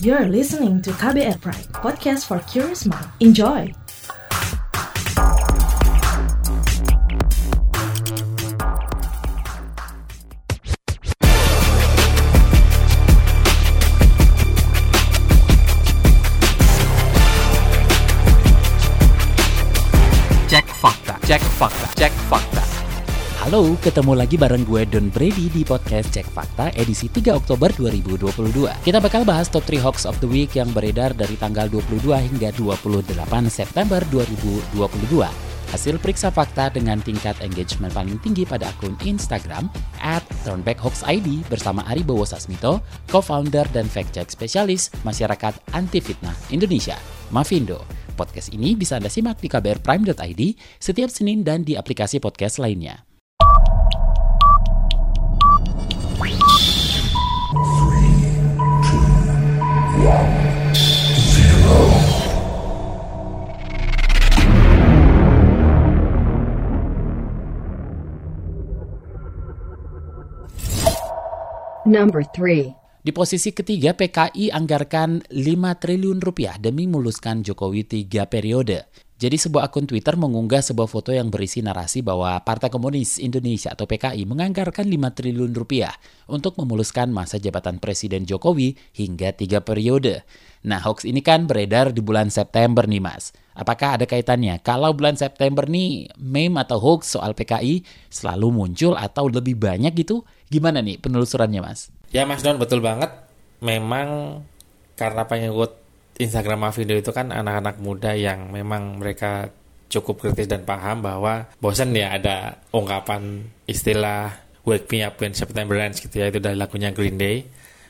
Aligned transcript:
You're 0.00 0.26
listening 0.26 0.80
to 0.82 0.90
KBR 0.90 1.40
Pride, 1.40 1.66
podcast 1.74 2.28
for 2.28 2.38
curious 2.46 2.86
mind. 2.86 3.04
Enjoy! 3.18 3.74
Cek 20.46 20.66
fakta, 20.78 21.18
cek 21.26 21.42
fakta, 21.42 21.86
cek 21.98 22.12
fakta. 22.30 22.77
Halo, 23.38 23.78
ketemu 23.78 24.18
lagi 24.18 24.34
bareng 24.34 24.66
gue 24.66 24.82
Don 24.90 25.14
Brady 25.14 25.46
di 25.46 25.62
podcast 25.62 26.10
Cek 26.10 26.26
Fakta 26.26 26.74
edisi 26.74 27.06
3 27.06 27.38
Oktober 27.38 27.70
2022. 27.70 28.34
Kita 28.82 28.98
bakal 28.98 29.22
bahas 29.22 29.46
top 29.46 29.62
3 29.62 29.78
hoax 29.78 30.02
of 30.10 30.18
the 30.18 30.26
week 30.26 30.58
yang 30.58 30.66
beredar 30.74 31.14
dari 31.14 31.38
tanggal 31.38 31.70
22 31.70 32.18
hingga 32.18 32.50
28 32.58 33.14
September 33.46 34.02
2022. 34.10 35.22
Hasil 35.70 36.02
periksa 36.02 36.34
fakta 36.34 36.66
dengan 36.74 36.98
tingkat 36.98 37.38
engagement 37.38 37.94
paling 37.94 38.18
tinggi 38.26 38.42
pada 38.42 38.74
akun 38.74 38.98
Instagram 39.06 39.70
at 40.02 40.26
turnbackhoaxid 40.42 41.46
bersama 41.46 41.86
Ari 41.86 42.02
Bowo 42.02 42.26
Sasmito, 42.26 42.82
co-founder 43.06 43.70
dan 43.70 43.86
fact-check 43.86 44.34
spesialis 44.34 44.90
Masyarakat 45.06 45.54
Anti 45.78 46.02
Fitnah 46.02 46.34
Indonesia, 46.50 46.98
Mavindo. 47.30 47.86
Podcast 48.18 48.50
ini 48.50 48.74
bisa 48.74 48.98
Anda 48.98 49.06
simak 49.06 49.38
di 49.38 49.46
kbrprime.id 49.46 50.42
setiap 50.82 51.06
Senin 51.06 51.46
dan 51.46 51.62
di 51.62 51.78
aplikasi 51.78 52.18
podcast 52.18 52.58
lainnya. 52.58 53.07
Number 71.88 72.20
3. 72.20 73.00
Di 73.00 73.10
posisi 73.16 73.48
ketiga, 73.56 73.96
PKI 73.96 74.52
anggarkan 74.52 75.24
5 75.32 75.80
triliun 75.80 76.20
rupiah 76.20 76.60
demi 76.60 76.84
muluskan 76.84 77.40
Jokowi 77.40 77.88
tiga 77.88 78.28
periode. 78.28 79.07
Jadi 79.18 79.34
sebuah 79.34 79.66
akun 79.66 79.82
Twitter 79.82 80.14
mengunggah 80.14 80.62
sebuah 80.62 80.86
foto 80.86 81.10
yang 81.10 81.26
berisi 81.26 81.58
narasi 81.58 82.06
bahwa 82.06 82.38
Partai 82.46 82.70
Komunis 82.70 83.18
Indonesia 83.18 83.74
atau 83.74 83.82
PKI 83.82 84.22
menganggarkan 84.22 84.86
5 84.86 84.94
triliun 85.10 85.58
rupiah 85.58 85.90
untuk 86.30 86.54
memuluskan 86.54 87.10
masa 87.10 87.42
jabatan 87.42 87.82
Presiden 87.82 88.22
Jokowi 88.22 88.78
hingga 88.94 89.34
tiga 89.34 89.58
periode. 89.58 90.22
Nah, 90.62 90.78
hoax 90.78 91.02
ini 91.02 91.18
kan 91.18 91.50
beredar 91.50 91.90
di 91.90 91.98
bulan 91.98 92.30
September 92.30 92.86
nih, 92.86 93.02
Mas. 93.02 93.34
Apakah 93.58 93.98
ada 93.98 94.06
kaitannya? 94.06 94.62
Kalau 94.62 94.94
bulan 94.94 95.18
September 95.18 95.66
nih 95.66 96.14
meme 96.14 96.54
atau 96.62 96.78
hoax 96.78 97.18
soal 97.18 97.34
PKI 97.34 97.82
selalu 98.06 98.54
muncul 98.54 98.94
atau 98.94 99.26
lebih 99.26 99.58
banyak 99.58 99.98
gitu? 99.98 100.22
Gimana 100.46 100.78
nih 100.78 101.02
penelusurannya, 101.02 101.58
Mas? 101.58 101.90
Ya 102.14 102.22
Mas 102.22 102.46
Don 102.46 102.62
betul 102.62 102.78
banget. 102.78 103.10
Memang 103.58 104.40
karena 104.94 105.26
pengikut 105.26 105.87
Instagram 106.18 106.66
Mavindo 106.66 106.98
itu 106.98 107.14
kan 107.14 107.30
anak-anak 107.30 107.78
muda 107.78 108.12
yang 108.18 108.50
memang 108.50 108.98
mereka 108.98 109.54
cukup 109.88 110.20
kritis 110.20 110.50
dan 110.50 110.68
paham 110.68 111.00
bahwa 111.00 111.48
bosan 111.62 111.96
ya 111.96 112.12
ada 112.12 112.60
ungkapan 112.74 113.48
istilah 113.64 114.36
wake 114.68 114.90
me 114.92 115.00
up 115.00 115.16
when 115.16 115.32
September 115.32 115.80
ends 115.80 116.02
gitu 116.04 116.20
ya 116.20 116.28
itu 116.28 116.42
dari 116.42 116.58
lagunya 116.58 116.92
Green 116.92 117.16
Day. 117.16 117.48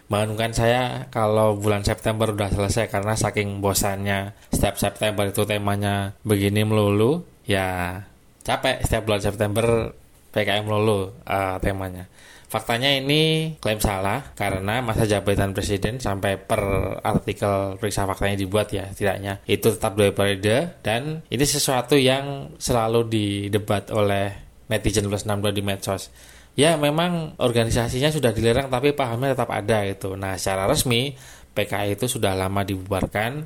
Bangunkan 0.08 0.56
saya 0.56 1.10
kalau 1.12 1.60
bulan 1.60 1.84
September 1.84 2.32
udah 2.32 2.48
selesai 2.48 2.88
karena 2.88 3.12
saking 3.12 3.60
bosannya 3.60 4.32
setiap 4.48 4.80
September 4.80 5.28
itu 5.28 5.44
temanya 5.44 6.16
begini 6.24 6.64
melulu 6.64 7.28
ya 7.44 8.00
capek 8.40 8.80
setiap 8.80 9.04
bulan 9.04 9.20
September 9.20 9.92
PKM 10.32 10.64
melulu 10.64 11.12
uh, 11.28 11.60
temanya 11.60 12.08
Faktanya 12.48 12.96
ini 12.96 13.52
klaim 13.60 13.76
salah 13.76 14.32
karena 14.32 14.80
masa 14.80 15.04
jabatan 15.04 15.52
presiden 15.52 16.00
sampai 16.00 16.40
per 16.40 16.64
artikel 17.04 17.76
periksa 17.76 18.08
faktanya 18.08 18.40
dibuat 18.40 18.72
ya 18.72 18.88
setidaknya 18.88 19.44
itu 19.44 19.68
tetap 19.68 20.00
dua 20.00 20.16
periode 20.16 20.80
dan 20.80 21.20
ini 21.28 21.44
sesuatu 21.44 21.92
yang 22.00 22.56
selalu 22.56 23.04
didebat 23.04 23.92
oleh 23.92 24.32
netizen 24.72 25.12
plus 25.12 25.28
62 25.28 25.60
di 25.60 25.62
medsos. 25.64 26.08
Ya 26.56 26.74
memang 26.80 27.36
organisasinya 27.36 28.08
sudah 28.08 28.32
dilarang 28.32 28.72
tapi 28.72 28.96
pahamnya 28.96 29.36
tetap 29.36 29.52
ada 29.52 29.84
itu. 29.84 30.16
Nah 30.16 30.40
secara 30.40 30.64
resmi 30.64 31.12
PKI 31.52 32.00
itu 32.00 32.08
sudah 32.08 32.32
lama 32.32 32.64
dibubarkan 32.64 33.44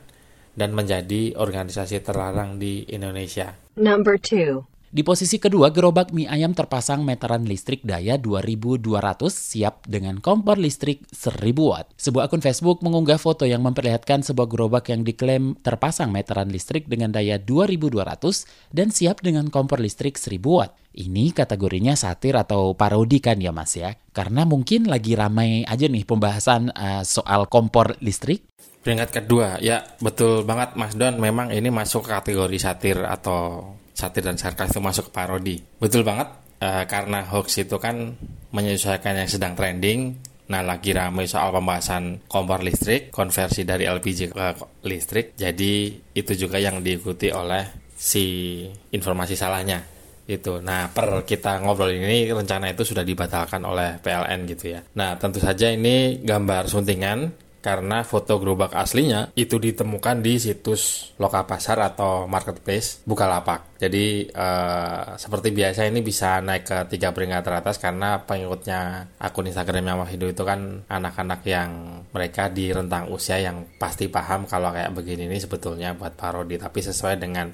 dan 0.54 0.70
menjadi 0.76 1.34
organisasi 1.36 2.04
terlarang 2.04 2.60
di 2.60 2.86
Indonesia. 2.92 3.56
Number 3.74 4.14
2. 4.14 4.71
Di 4.92 5.00
posisi 5.00 5.40
kedua, 5.40 5.72
gerobak 5.72 6.12
mie 6.12 6.28
ayam 6.28 6.52
terpasang 6.52 7.00
meteran 7.00 7.48
listrik 7.48 7.80
daya 7.80 8.20
2200 8.20 8.92
siap 9.32 9.88
dengan 9.88 10.20
kompor 10.20 10.60
listrik 10.60 11.08
1000 11.08 11.48
watt. 11.64 11.88
Sebuah 11.96 12.28
akun 12.28 12.44
Facebook 12.44 12.84
mengunggah 12.84 13.16
foto 13.16 13.48
yang 13.48 13.64
memperlihatkan 13.64 14.20
sebuah 14.20 14.52
gerobak 14.52 14.92
yang 14.92 15.00
diklaim 15.00 15.56
terpasang 15.64 16.12
meteran 16.12 16.52
listrik 16.52 16.92
dengan 16.92 17.08
daya 17.08 17.40
2200 17.40 18.44
dan 18.68 18.92
siap 18.92 19.24
dengan 19.24 19.48
kompor 19.48 19.80
listrik 19.80 20.20
1000 20.20 20.44
watt. 20.44 20.76
Ini 20.92 21.32
kategorinya 21.32 21.96
satir 21.96 22.36
atau 22.36 22.76
parodi 22.76 23.16
kan 23.24 23.40
ya 23.40 23.48
mas 23.48 23.72
ya? 23.72 23.96
Karena 24.12 24.44
mungkin 24.44 24.92
lagi 24.92 25.16
ramai 25.16 25.64
aja 25.64 25.88
nih 25.88 26.04
pembahasan 26.04 26.68
uh, 26.68 27.00
soal 27.00 27.48
kompor 27.48 27.96
listrik. 28.04 28.44
Peringkat 28.84 29.24
kedua, 29.24 29.56
ya 29.64 29.88
betul 30.04 30.44
banget 30.44 30.76
Mas 30.76 30.98
Don, 30.98 31.16
memang 31.16 31.48
ini 31.54 31.70
masuk 31.70 32.12
kategori 32.12 32.58
satir 32.58 32.98
atau 33.06 33.72
satir 33.92 34.24
dan 34.24 34.40
sarkas 34.40 34.72
itu 34.72 34.80
masuk 34.80 35.08
ke 35.08 35.12
parodi. 35.12 35.56
Betul 35.78 36.02
banget, 36.02 36.32
uh, 36.60 36.84
karena 36.88 37.24
hoax 37.28 37.62
itu 37.62 37.76
kan 37.76 38.16
menyesuaikan 38.52 39.16
yang 39.16 39.30
sedang 39.30 39.52
trending. 39.56 40.18
Nah, 40.52 40.60
lagi 40.60 40.92
ramai 40.92 41.24
soal 41.24 41.48
pembahasan 41.48 42.28
kompor 42.28 42.60
listrik, 42.60 43.08
konversi 43.08 43.64
dari 43.64 43.88
LPG 43.88 44.36
ke 44.36 44.46
listrik. 44.84 45.32
Jadi, 45.32 45.96
itu 46.12 46.32
juga 46.36 46.60
yang 46.60 46.84
diikuti 46.84 47.32
oleh 47.32 47.88
si 47.96 48.66
informasi 48.92 49.32
salahnya. 49.32 49.80
Itu. 50.22 50.60
Nah, 50.60 50.92
per 50.92 51.24
kita 51.24 51.62
ngobrol 51.62 51.96
ini 51.96 52.28
rencana 52.30 52.70
itu 52.70 52.84
sudah 52.84 53.02
dibatalkan 53.02 53.64
oleh 53.64 53.96
PLN 53.98 54.44
gitu 54.50 54.76
ya. 54.76 54.80
Nah, 54.94 55.16
tentu 55.16 55.40
saja 55.40 55.72
ini 55.72 56.20
gambar 56.20 56.68
suntingan 56.68 57.41
karena 57.62 58.02
foto 58.02 58.42
gerobak 58.42 58.74
aslinya 58.74 59.30
itu 59.38 59.56
ditemukan 59.56 60.18
di 60.18 60.42
situs 60.42 61.14
Lokapasar 61.22 61.78
atau 61.78 62.26
marketplace 62.26 63.06
Bukalapak. 63.06 63.78
Jadi 63.78 64.26
eh, 64.26 65.04
seperti 65.14 65.54
biasa 65.54 65.86
ini 65.86 66.02
bisa 66.02 66.42
naik 66.42 66.66
ke 66.66 66.78
tiga 66.90 67.14
peringkat 67.14 67.46
teratas 67.46 67.78
karena 67.78 68.26
pengikutnya 68.26 69.14
akun 69.22 69.46
Instagramnya 69.46 69.94
Mahido 69.94 70.26
itu 70.26 70.42
kan 70.42 70.82
anak-anak 70.90 71.40
yang 71.46 72.02
mereka 72.10 72.50
di 72.50 72.74
rentang 72.74 73.06
usia 73.14 73.38
yang 73.38 73.62
pasti 73.78 74.10
paham 74.10 74.50
kalau 74.50 74.74
kayak 74.74 74.90
begini 74.90 75.30
ini 75.30 75.38
sebetulnya 75.38 75.94
buat 75.94 76.18
parodi 76.18 76.58
tapi 76.58 76.82
sesuai 76.82 77.14
dengan 77.22 77.46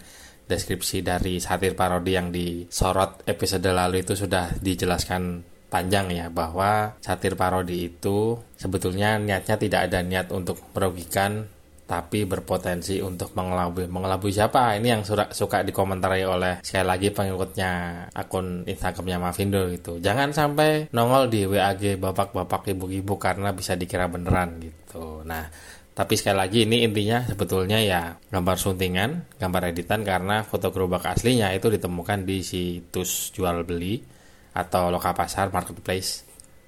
deskripsi 0.49 1.05
dari 1.05 1.37
satir 1.45 1.77
parodi 1.77 2.17
yang 2.17 2.33
disorot 2.33 3.29
episode 3.29 3.69
lalu 3.69 4.01
itu 4.01 4.17
sudah 4.17 4.57
dijelaskan 4.57 5.45
panjang 5.69 6.09
ya 6.11 6.27
bahwa 6.33 6.97
satir 7.05 7.37
parodi 7.37 7.93
itu 7.93 8.41
sebetulnya 8.57 9.21
niatnya 9.21 9.57
tidak 9.61 9.81
ada 9.93 10.01
niat 10.01 10.33
untuk 10.33 10.61
merugikan 10.73 11.45
tapi 11.89 12.29
berpotensi 12.29 13.01
untuk 13.01 13.33
mengelabui. 13.33 13.89
Mengelabui 13.89 14.29
siapa? 14.29 14.77
Ini 14.77 15.01
yang 15.01 15.03
suka, 15.09 15.33
suka 15.33 15.65
dikomentari 15.65 16.21
oleh 16.21 16.61
sekali 16.61 16.85
lagi 16.85 17.09
pengikutnya 17.09 17.71
akun 18.13 18.69
Instagramnya 18.69 19.17
Mavindo 19.17 19.65
gitu. 19.73 19.97
Jangan 19.97 20.37
sampai 20.37 20.93
nongol 20.93 21.33
di 21.33 21.49
WAG 21.49 21.97
bapak-bapak 21.97 22.77
ibu-ibu 22.77 23.17
karena 23.17 23.57
bisa 23.57 23.73
dikira 23.73 24.05
beneran 24.05 24.61
gitu. 24.61 25.25
Nah, 25.25 25.49
tapi 25.97 26.15
sekali 26.21 26.37
lagi 26.37 26.69
ini 26.69 26.85
intinya 26.85 27.25
sebetulnya 27.25 27.81
ya 27.81 28.21
gambar 28.29 28.57
suntingan, 28.61 29.41
gambar 29.41 29.73
editan 29.73 30.05
karena 30.05 30.45
foto 30.45 30.69
gerobak 30.69 31.09
aslinya 31.09 31.57
itu 31.57 31.73
ditemukan 31.73 32.29
di 32.29 32.45
situs 32.45 33.33
jual 33.33 33.65
beli 33.65 34.18
atau 34.57 34.93
Lokapasar 34.93 35.53
Marketplace 35.53 36.25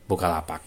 Bukalapak. 0.08 0.62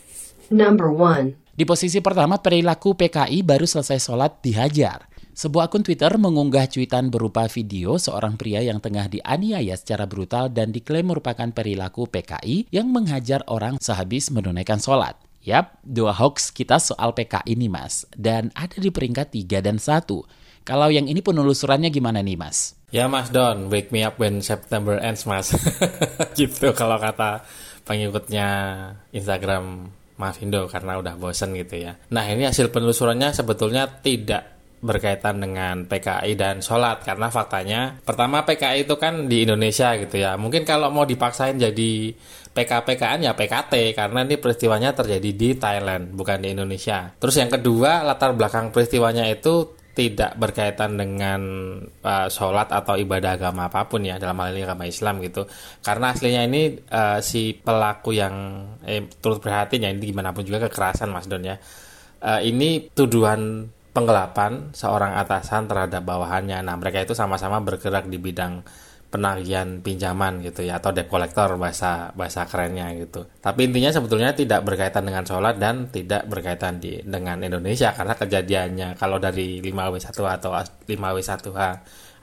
Number 0.53 0.91
1. 0.91 1.53
Di 1.53 1.63
posisi 1.69 2.01
pertama, 2.01 2.41
perilaku 2.41 2.97
PKI 2.97 3.45
baru 3.45 3.69
selesai 3.69 4.01
sholat 4.01 4.41
dihajar. 4.41 5.05
Sebuah 5.33 5.65
akun 5.65 5.81
Twitter 5.81 6.13
mengunggah 6.13 6.69
cuitan 6.69 7.09
berupa 7.09 7.49
video 7.49 7.97
seorang 7.97 8.37
pria 8.37 8.61
yang 8.61 8.77
tengah 8.77 9.09
dianiaya 9.09 9.73
secara 9.73 10.05
brutal 10.05 10.53
dan 10.53 10.69
diklaim 10.69 11.09
merupakan 11.09 11.49
perilaku 11.49 12.05
PKI 12.05 12.69
yang 12.69 12.93
menghajar 12.93 13.41
orang 13.49 13.81
sehabis 13.81 14.29
menunaikan 14.29 14.77
sholat. 14.77 15.17
Yap, 15.41 15.81
dua 15.81 16.13
hoax 16.13 16.53
kita 16.53 16.77
soal 16.77 17.17
PKI 17.17 17.57
nih 17.57 17.67
mas, 17.67 18.05
dan 18.13 18.53
ada 18.53 18.77
di 18.77 18.93
peringkat 18.93 19.33
3 19.33 19.65
dan 19.65 19.81
1. 19.81 20.05
Kalau 20.63 20.87
yang 20.87 21.09
ini 21.09 21.19
penelusurannya 21.19 21.89
gimana 21.89 22.21
nih 22.21 22.37
mas? 22.37 22.77
Ya 22.93 23.09
Mas 23.09 23.33
Don, 23.33 23.73
wake 23.73 23.89
me 23.89 24.05
up 24.05 24.21
when 24.21 24.45
September 24.45 25.01
ends 25.01 25.25
Mas. 25.25 25.49
gitu 26.37 26.77
kalau 26.77 27.01
kata 27.01 27.41
pengikutnya 27.89 28.47
Instagram 29.09 29.89
Mavindo 30.21 30.69
karena 30.69 31.01
udah 31.01 31.17
bosen 31.17 31.57
gitu 31.57 31.89
ya. 31.89 31.97
Nah 32.13 32.21
ini 32.29 32.45
hasil 32.45 32.69
penelusurannya 32.69 33.33
sebetulnya 33.33 33.89
tidak 33.89 34.53
berkaitan 34.83 35.41
dengan 35.41 35.89
PKI 35.89 36.37
dan 36.37 36.59
sholat 36.59 37.01
karena 37.07 37.31
faktanya 37.31 37.97
pertama 38.03 38.43
PKI 38.43 38.83
itu 38.83 38.99
kan 38.99 39.31
di 39.31 39.47
Indonesia 39.47 39.95
gitu 39.95 40.19
ya 40.19 40.35
mungkin 40.35 40.67
kalau 40.67 40.91
mau 40.91 41.07
dipaksain 41.07 41.55
jadi 41.55 42.11
PKPKN 42.51 43.23
ya 43.23 43.31
PKT 43.31 43.95
karena 43.95 44.27
ini 44.27 44.35
peristiwanya 44.35 44.91
terjadi 44.91 45.29
di 45.31 45.55
Thailand 45.55 46.11
bukan 46.11 46.43
di 46.43 46.51
Indonesia 46.51 47.15
terus 47.15 47.39
yang 47.39 47.47
kedua 47.47 48.03
latar 48.03 48.35
belakang 48.35 48.75
peristiwanya 48.75 49.23
itu 49.31 49.71
tidak 49.93 50.33
berkaitan 50.41 50.97
dengan 50.97 51.41
uh, 52.01 52.27
sholat 52.27 52.73
atau 52.73 52.97
ibadah 52.97 53.37
agama 53.37 53.69
apa 53.69 53.85
pun 53.85 54.01
ya 54.01 54.17
dalam 54.17 54.41
hal 54.41 54.57
ini 54.57 54.65
agama 54.65 54.89
Islam 54.89 55.21
gitu 55.21 55.45
karena 55.85 56.17
aslinya 56.17 56.41
ini 56.49 56.81
uh, 56.89 57.21
si 57.21 57.53
pelaku 57.53 58.17
yang 58.17 58.65
eh, 58.89 59.05
turut 59.21 59.37
prihatin 59.37 59.85
ya 59.85 59.93
ini 59.93 60.01
gimana 60.01 60.33
pun 60.33 60.41
juga 60.41 60.65
kekerasan 60.65 61.13
Mas 61.13 61.29
Don 61.29 61.45
ya 61.45 61.61
uh, 62.25 62.41
ini 62.41 62.89
tuduhan 62.89 63.69
penggelapan 63.93 64.73
seorang 64.73 65.13
atasan 65.21 65.69
terhadap 65.69 66.01
bawahannya. 66.01 66.65
Nah, 66.65 66.75
mereka 66.81 67.05
itu 67.05 67.13
sama-sama 67.13 67.61
bergerak 67.61 68.09
di 68.09 68.17
bidang 68.17 68.65
penagihan 69.13 69.77
pinjaman 69.85 70.41
gitu 70.41 70.65
ya 70.65 70.81
atau 70.81 70.89
debt 70.89 71.05
collector 71.05 71.53
bahasa 71.61 72.09
bahasa 72.17 72.49
kerennya 72.49 72.89
gitu. 72.97 73.29
Tapi 73.37 73.69
intinya 73.69 73.93
sebetulnya 73.93 74.33
tidak 74.33 74.65
berkaitan 74.65 75.05
dengan 75.05 75.21
sholat 75.21 75.61
dan 75.61 75.93
tidak 75.93 76.25
berkaitan 76.25 76.81
di 76.81 76.97
dengan 77.05 77.37
Indonesia 77.45 77.93
karena 77.93 78.17
kejadiannya 78.17 78.97
kalau 78.97 79.21
dari 79.21 79.61
5W1 79.61 80.17
atau 80.17 80.51
5W1H 80.89 81.61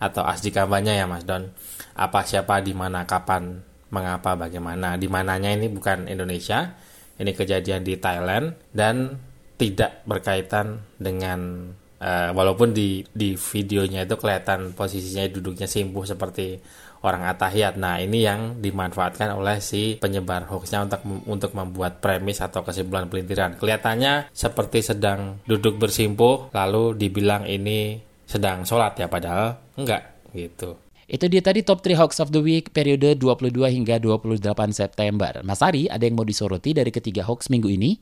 atau 0.03 0.23
asdi 0.27 0.51
kampanye 0.51 0.99
ya 0.99 1.07
Mas 1.07 1.23
Don. 1.23 1.47
Apa 1.95 2.27
siapa 2.27 2.59
di 2.59 2.75
mana 2.75 3.07
kapan 3.07 3.63
mengapa 3.95 4.35
bagaimana 4.35 4.99
di 4.99 5.07
mananya 5.07 5.55
ini 5.55 5.71
bukan 5.71 6.11
Indonesia. 6.11 6.75
Ini 7.21 7.37
kejadian 7.37 7.85
di 7.85 8.01
Thailand 8.01 8.57
dan 8.73 9.21
tidak 9.61 10.03
berkaitan 10.09 10.81
dengan 10.97 11.69
uh, 12.01 12.31
walaupun 12.35 12.73
di 12.73 13.05
di 13.13 13.37
videonya 13.37 14.09
itu 14.09 14.17
kelihatan 14.17 14.73
posisinya 14.75 15.29
duduknya 15.31 15.69
simpuh 15.69 16.03
seperti 16.09 16.59
orang 17.01 17.25
atahiyat. 17.33 17.81
Nah, 17.81 17.97
ini 18.01 18.25
yang 18.25 18.61
dimanfaatkan 18.61 19.33
oleh 19.33 19.61
si 19.65 19.97
penyebar 19.97 20.49
hoaxnya 20.49 20.85
untuk 20.85 21.01
untuk 21.29 21.53
membuat 21.57 22.05
premis 22.05 22.45
atau 22.45 22.61
kesimpulan 22.61 23.09
pelintiran. 23.09 23.57
Kelihatannya 23.57 24.33
seperti 24.33 24.85
sedang 24.85 25.41
duduk 25.49 25.81
bersimpuh 25.81 26.53
lalu 26.53 26.97
dibilang 26.97 27.49
ini 27.49 28.01
sedang 28.29 28.63
sholat 28.63 28.95
ya 29.01 29.09
padahal 29.09 29.59
enggak 29.81 30.31
gitu. 30.37 30.77
Itu 31.11 31.27
dia 31.27 31.43
tadi 31.43 31.67
top 31.67 31.83
3 31.83 31.99
hoax 31.99 32.23
of 32.23 32.31
the 32.31 32.39
week 32.39 32.71
periode 32.71 33.19
22 33.19 33.51
hingga 33.51 33.99
28 33.99 34.47
September. 34.71 35.43
Mas 35.43 35.59
Ari, 35.59 35.91
ada 35.91 36.07
yang 36.07 36.15
mau 36.15 36.23
disoroti 36.23 36.71
dari 36.71 36.95
ketiga 36.95 37.27
hoax 37.27 37.51
minggu 37.51 37.67
ini? 37.67 37.99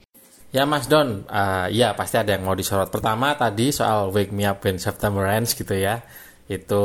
Ya 0.49 0.65
Mas 0.65 0.89
Don, 0.89 1.29
uh, 1.29 1.69
ya 1.69 1.93
pasti 1.93 2.17
ada 2.17 2.33
yang 2.33 2.49
mau 2.49 2.57
disorot. 2.57 2.89
Pertama 2.89 3.37
tadi 3.37 3.69
soal 3.69 4.09
Wake 4.09 4.33
Me 4.33 4.49
Up 4.49 4.65
When 4.65 4.81
September 4.81 5.29
Ends 5.29 5.53
gitu 5.53 5.77
ya. 5.77 6.01
Itu 6.49 6.85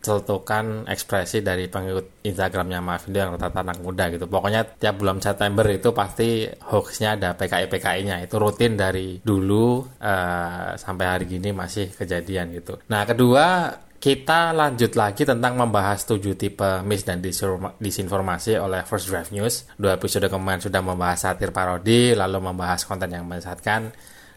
celutukan 0.00 0.86
ekspresi 0.86 1.42
dari 1.42 1.66
pengikut 1.66 2.22
Instagramnya 2.22 2.78
Mavindo 2.78 3.18
yang 3.18 3.34
rata-rata 3.34 3.60
anak 3.66 3.78
muda 3.82 4.08
gitu. 4.08 4.30
Pokoknya 4.30 4.64
tiap 4.64 5.02
bulan 5.02 5.18
September 5.18 5.66
itu 5.68 5.90
pasti 5.90 6.46
hoaxnya 6.46 7.20
ada 7.20 7.34
PKI-PKI-nya. 7.36 8.22
Itu 8.24 8.40
rutin 8.40 8.78
dari 8.78 9.20
dulu 9.20 9.82
uh, 10.00 10.78
sampai 10.78 11.04
hari 11.04 11.24
gini 11.28 11.52
masih 11.52 11.92
kejadian 11.92 12.54
gitu. 12.54 12.80
Nah 12.88 13.04
kedua 13.04 13.76
kita 14.06 14.54
lanjut 14.54 14.94
lagi 14.94 15.26
tentang 15.26 15.58
membahas 15.58 16.06
tujuh 16.06 16.38
tipe 16.38 16.78
mis 16.86 17.02
dan 17.02 17.18
disinformasi 17.18 18.54
oleh 18.54 18.86
First 18.86 19.10
Draft 19.10 19.34
News. 19.34 19.66
Dua 19.74 19.98
episode 19.98 20.30
kemarin 20.30 20.62
sudah 20.62 20.78
membahas 20.78 21.26
satir 21.26 21.50
parodi, 21.50 22.14
lalu 22.14 22.38
membahas 22.38 22.86
konten 22.86 23.10
yang 23.10 23.26
menyesatkan. 23.26 23.90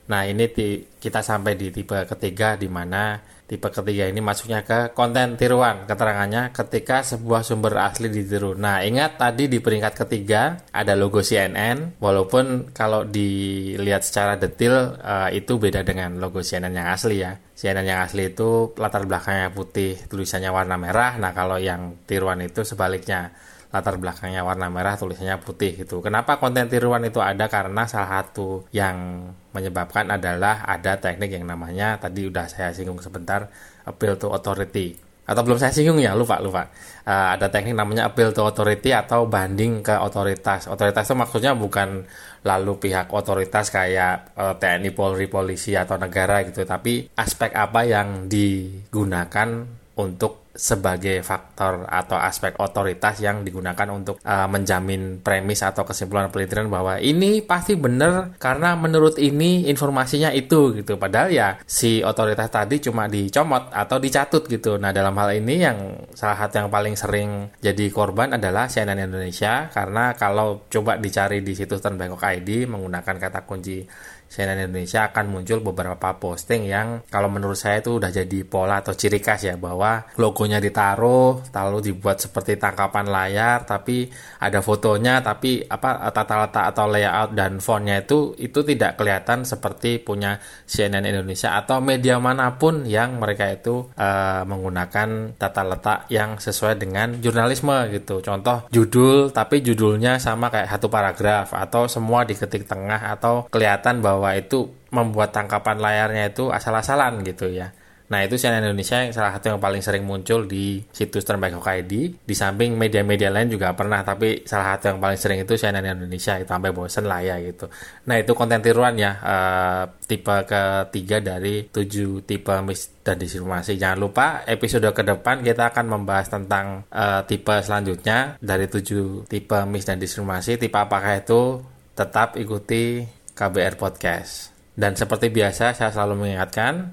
Nah 0.10 0.26
ini 0.26 0.50
kita 0.98 1.22
sampai 1.22 1.54
di 1.54 1.70
tipe 1.70 1.98
ketiga 2.10 2.58
di 2.58 2.66
mana 2.66 3.22
Tipe 3.50 3.66
ketiga 3.74 4.06
ini 4.06 4.22
masuknya 4.22 4.62
ke 4.62 4.94
konten 4.94 5.34
tiruan. 5.34 5.90
Keterangannya 5.90 6.54
ketika 6.54 7.02
sebuah 7.02 7.42
sumber 7.42 7.82
asli 7.82 8.06
ditiru. 8.06 8.54
Nah, 8.54 8.86
ingat 8.86 9.18
tadi 9.18 9.50
di 9.50 9.58
peringkat 9.58 10.06
ketiga 10.06 10.70
ada 10.70 10.94
logo 10.94 11.26
CNN, 11.26 11.98
walaupun 11.98 12.70
kalau 12.70 13.10
dilihat 13.10 14.06
secara 14.06 14.38
detail 14.38 15.02
uh, 15.02 15.34
itu 15.34 15.58
beda 15.58 15.82
dengan 15.82 16.22
logo 16.22 16.46
CNN 16.46 16.78
yang 16.78 16.94
asli 16.94 17.26
ya. 17.26 17.34
CNN 17.58 17.90
yang 17.90 18.06
asli 18.06 18.30
itu 18.30 18.78
latar 18.78 19.10
belakangnya 19.10 19.50
putih, 19.50 19.98
tulisannya 20.06 20.54
warna 20.54 20.78
merah. 20.78 21.18
Nah, 21.18 21.34
kalau 21.34 21.58
yang 21.58 22.06
tiruan 22.06 22.46
itu 22.46 22.62
sebaliknya 22.62 23.34
latar 23.70 24.02
belakangnya 24.02 24.42
warna 24.42 24.66
merah 24.68 24.98
tulisannya 24.98 25.38
putih 25.46 25.78
gitu. 25.86 26.02
Kenapa 26.02 26.42
konten 26.42 26.66
tiruan 26.66 27.06
itu 27.06 27.22
ada? 27.22 27.46
Karena 27.46 27.86
salah 27.86 28.26
satu 28.26 28.66
yang 28.74 29.30
menyebabkan 29.54 30.10
adalah 30.10 30.66
ada 30.66 30.98
teknik 30.98 31.38
yang 31.38 31.46
namanya 31.46 32.02
tadi 32.02 32.26
udah 32.26 32.50
saya 32.50 32.74
singgung 32.74 32.98
sebentar 32.98 33.46
appeal 33.86 34.18
to 34.18 34.34
authority. 34.34 34.98
Atau 35.30 35.46
belum 35.46 35.62
saya 35.62 35.70
singgung 35.70 36.02
ya? 36.02 36.18
Lupa 36.18 36.42
lupa. 36.42 36.66
Uh, 37.06 37.38
ada 37.38 37.54
teknik 37.54 37.78
namanya 37.78 38.10
appeal 38.10 38.34
to 38.34 38.42
authority 38.42 38.90
atau 38.90 39.30
banding 39.30 39.86
ke 39.86 39.94
otoritas. 39.94 40.66
Otoritas 40.66 41.06
itu 41.06 41.14
maksudnya 41.14 41.54
bukan 41.54 42.10
lalu 42.42 42.82
pihak 42.82 43.14
otoritas 43.14 43.70
kayak 43.70 44.34
uh, 44.34 44.56
eh, 44.56 44.56
TNI 44.58 44.90
Polri 44.98 45.30
polisi 45.30 45.78
atau 45.78 46.02
negara 46.02 46.42
gitu. 46.42 46.66
Tapi 46.66 47.14
aspek 47.14 47.54
apa 47.54 47.86
yang 47.86 48.26
digunakan 48.26 49.70
untuk 50.02 50.39
sebagai 50.56 51.22
faktor 51.22 51.86
atau 51.86 52.18
aspek 52.18 52.58
otoritas 52.58 53.22
yang 53.22 53.46
digunakan 53.46 53.86
untuk 53.94 54.18
uh, 54.26 54.50
menjamin 54.50 55.22
premis 55.22 55.62
atau 55.62 55.86
kesimpulan 55.86 56.34
penelitian 56.34 56.68
bahwa 56.68 56.98
ini 56.98 57.46
pasti 57.46 57.78
benar 57.78 58.34
karena 58.42 58.74
menurut 58.74 59.22
ini 59.22 59.70
informasinya 59.70 60.34
itu 60.34 60.74
gitu. 60.82 60.98
Padahal 60.98 61.30
ya 61.30 61.62
si 61.70 62.02
otoritas 62.02 62.50
tadi 62.50 62.82
cuma 62.82 63.06
dicomot 63.06 63.70
atau 63.70 64.02
dicatut 64.02 64.50
gitu. 64.50 64.82
Nah 64.82 64.90
dalam 64.90 65.14
hal 65.22 65.38
ini 65.38 65.56
yang 65.62 65.78
salah 66.18 66.46
satu 66.46 66.66
yang 66.66 66.70
paling 66.74 66.98
sering 66.98 67.54
jadi 67.62 67.86
korban 67.94 68.34
adalah 68.34 68.66
CNN 68.66 69.06
Indonesia 69.06 69.70
karena 69.70 70.18
kalau 70.18 70.66
coba 70.66 70.98
dicari 70.98 71.46
di 71.46 71.54
situs 71.54 71.82
Bangkok 71.86 72.22
ID 72.22 72.70
menggunakan 72.70 73.16
kata 73.18 73.44
kunci 73.44 73.84
CNN 74.30 74.70
Indonesia 74.70 75.10
akan 75.10 75.26
muncul 75.26 75.66
beberapa 75.66 76.22
posting 76.22 76.70
yang 76.70 77.02
kalau 77.10 77.34
menurut 77.34 77.58
saya 77.58 77.82
itu 77.82 77.98
udah 77.98 78.14
jadi 78.14 78.46
pola 78.46 78.86
atau 78.86 78.94
ciri 78.94 79.18
khas 79.18 79.50
ya 79.50 79.58
bahwa 79.58 80.06
logonya 80.22 80.62
ditaruh 80.62 81.50
lalu 81.50 81.92
dibuat 81.92 82.22
seperti 82.22 82.62
tangkapan 82.62 83.10
layar 83.10 83.66
tapi 83.66 84.06
ada 84.38 84.62
fotonya 84.62 85.26
tapi 85.26 85.66
apa 85.66 86.14
tata 86.14 86.46
letak 86.46 86.66
atau 86.70 86.86
layout 86.86 87.34
dan 87.34 87.58
fontnya 87.58 88.06
itu 88.06 88.38
itu 88.38 88.62
tidak 88.62 89.02
kelihatan 89.02 89.42
seperti 89.42 89.98
punya 89.98 90.38
CNN 90.70 91.10
Indonesia 91.10 91.58
atau 91.58 91.82
media 91.82 92.22
mana 92.22 92.54
pun 92.62 92.86
yang 92.86 93.18
mereka 93.18 93.50
itu 93.50 93.90
uh, 93.98 94.46
menggunakan 94.46 95.34
tata 95.42 95.64
letak 95.66 96.00
yang 96.14 96.38
sesuai 96.38 96.78
dengan 96.78 97.18
jurnalisme 97.18 97.90
gitu. 97.90 98.22
Contoh 98.22 98.70
judul 98.70 99.34
tapi 99.34 99.66
judulnya 99.66 100.22
sama 100.22 100.54
kayak 100.54 100.70
satu 100.70 100.88
paragraf 100.92 101.58
atau 101.58 101.90
semua 101.90 102.28
diketik 102.28 102.70
tengah 102.70 103.18
atau 103.18 103.50
kelihatan 103.50 104.06
bahwa 104.06 104.19
bahwa 104.20 104.36
itu 104.36 104.68
membuat 104.92 105.32
tangkapan 105.32 105.80
layarnya 105.80 106.36
itu 106.36 106.52
asal-asalan 106.52 107.24
gitu 107.24 107.48
ya. 107.48 107.72
Nah 108.10 108.26
itu 108.26 108.42
CNN 108.42 108.66
Indonesia 108.66 109.06
yang 109.06 109.14
salah 109.14 109.38
satu 109.38 109.54
yang 109.54 109.62
paling 109.62 109.86
sering 109.86 110.02
muncul 110.02 110.50
di 110.50 110.82
situs 110.90 111.22
terbaik 111.22 111.62
ID. 111.62 112.26
Di 112.26 112.34
samping 112.34 112.74
media-media 112.74 113.30
lain 113.30 113.54
juga 113.54 113.78
pernah, 113.78 114.02
tapi 114.02 114.42
salah 114.50 114.76
satu 114.76 114.94
yang 114.94 115.00
paling 115.00 115.20
sering 115.22 115.40
itu 115.46 115.54
CNN 115.54 115.86
Indonesia. 115.86 116.42
Itu 116.42 116.50
sampai 116.50 116.74
bosen 116.74 117.06
lah 117.06 117.22
ya 117.22 117.38
gitu. 117.38 117.70
Nah 118.10 118.18
itu 118.18 118.34
konten 118.34 118.66
tiruan 118.66 118.98
ya, 118.98 119.22
uh, 119.22 119.84
tipe 120.10 120.36
ketiga 120.50 121.22
dari 121.22 121.70
tujuh 121.70 122.26
tipe 122.26 122.54
mis 122.66 122.90
dan 123.06 123.22
disinformasi. 123.22 123.78
Jangan 123.78 123.98
lupa 124.02 124.42
episode 124.50 124.90
ke 124.90 125.06
depan 125.06 125.46
kita 125.46 125.70
akan 125.70 125.86
membahas 126.02 126.34
tentang 126.34 126.90
uh, 126.90 127.22
tipe 127.30 127.54
selanjutnya 127.62 128.42
dari 128.42 128.66
tujuh 128.66 129.30
tipe 129.30 129.58
mis 129.70 129.86
dan 129.86 130.02
disinformasi. 130.02 130.58
Tipe 130.58 130.76
apakah 130.76 131.22
itu? 131.22 131.62
Tetap 131.94 132.40
ikuti 132.40 133.04
KBR 133.40 133.80
Podcast. 133.80 134.52
Dan 134.76 135.00
seperti 135.00 135.32
biasa 135.32 135.72
saya 135.72 135.96
selalu 135.96 136.28
mengingatkan 136.28 136.92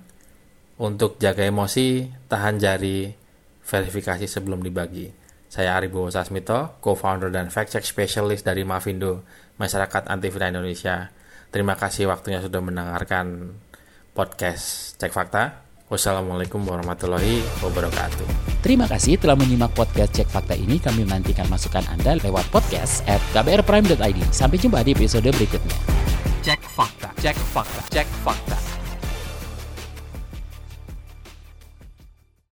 untuk 0.78 1.18
jaga 1.18 1.42
emosi, 1.42 2.06
tahan 2.30 2.62
jari, 2.62 3.10
verifikasi 3.66 4.30
sebelum 4.30 4.62
dibagi. 4.62 5.10
Saya 5.50 5.74
Aribo 5.74 6.06
Sasmito, 6.06 6.78
co-founder 6.78 7.34
dan 7.34 7.50
fact-check 7.50 7.82
specialist 7.82 8.46
dari 8.46 8.62
Mavindo, 8.62 9.26
Masyarakat 9.58 10.06
Anti 10.06 10.30
Fitnah 10.30 10.54
Indonesia. 10.54 11.10
Terima 11.50 11.74
kasih 11.74 12.06
waktunya 12.06 12.38
sudah 12.38 12.62
mendengarkan 12.62 13.58
podcast 14.14 14.94
Cek 15.02 15.10
Fakta. 15.10 15.66
Wassalamualaikum 15.86 16.62
warahmatullahi 16.66 17.42
wabarakatuh. 17.62 18.26
Terima 18.58 18.90
kasih 18.90 19.22
telah 19.22 19.38
menyimak 19.38 19.70
podcast 19.70 20.18
Cek 20.18 20.30
Fakta 20.30 20.58
ini. 20.58 20.82
Kami 20.82 21.06
menantikan 21.06 21.46
masukan 21.46 21.86
Anda 21.86 22.18
lewat 22.18 22.50
podcast 22.50 23.06
at 23.06 23.22
kbrprime.id. 23.30 24.18
Sampai 24.34 24.58
jumpa 24.58 24.82
di 24.82 24.98
episode 24.98 25.30
berikutnya. 25.30 25.85
Cek 26.46 26.62
fakta, 26.62 27.10
cek 27.18 27.36
fakta, 27.36 27.82
cek 27.90 28.06
fakta. 28.22 28.65